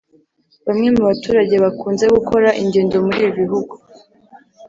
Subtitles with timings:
[0.67, 3.73] Bamwe mu baturage bakunze gukora ingendo muri ibi bihugu